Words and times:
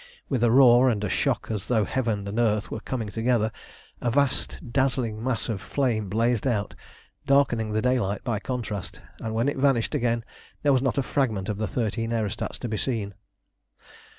With 0.29 0.43
a 0.43 0.49
roar 0.49 0.89
and 0.89 1.03
a 1.03 1.09
shock 1.09 1.51
as 1.51 1.67
though 1.67 1.85
heaven 1.85 2.27
and 2.27 2.39
earth 2.39 2.71
were 2.71 2.79
coming 2.79 3.09
together, 3.09 3.51
a 4.01 4.09
vast 4.09 4.71
dazzling 4.73 5.23
mass 5.23 5.47
of 5.47 5.61
flame 5.61 6.09
blazed 6.09 6.47
out, 6.47 6.73
darkening 7.27 7.71
the 7.73 7.83
daylight 7.83 8.23
by 8.23 8.39
contrast, 8.39 8.99
and 9.19 9.35
when 9.35 9.47
it 9.47 9.57
vanished 9.57 9.93
again 9.93 10.25
there 10.63 10.73
was 10.73 10.81
not 10.81 10.97
a 10.97 11.03
fragment 11.03 11.49
of 11.49 11.59
the 11.59 11.67
thirteen 11.67 12.11
aerostats 12.13 12.57
to 12.61 12.67
be 12.67 12.77
seen. 12.77 13.13